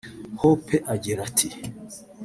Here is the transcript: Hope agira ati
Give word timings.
Hope 0.41 0.75
agira 0.93 1.19
ati 1.27 1.47